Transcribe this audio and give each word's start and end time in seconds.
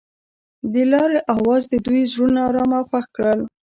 د 0.73 0.75
لاره 0.91 1.19
اواز 1.35 1.63
د 1.69 1.73
دوی 1.85 2.01
زړونه 2.11 2.39
ارامه 2.49 2.77
او 2.79 2.85
خوښ 2.89 3.05
کړل. 3.15 3.39